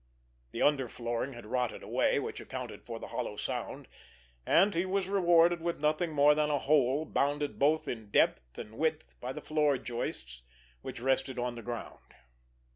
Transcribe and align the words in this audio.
The 0.49 0.63
under 0.63 0.89
flooring 0.89 1.33
had 1.33 1.45
rotted 1.45 1.83
away, 1.83 2.19
which 2.19 2.39
accounted 2.39 2.81
for 2.83 2.97
the 2.97 3.09
hollow 3.09 3.37
sound, 3.37 3.87
and 4.47 4.73
he 4.73 4.83
was 4.83 5.07
rewarded 5.07 5.61
with 5.61 5.79
nothing 5.79 6.11
more 6.11 6.33
than 6.33 6.49
a 6.49 6.57
hole 6.57 7.05
bounded 7.05 7.59
both 7.59 7.87
in 7.87 8.09
depth 8.09 8.57
and 8.57 8.79
width 8.79 9.13
by 9.21 9.31
the 9.31 9.41
floor 9.41 9.77
joists 9.77 10.41
which 10.81 10.99
rested 10.99 11.37
on 11.37 11.53
the 11.53 11.61
ground. 11.61 12.15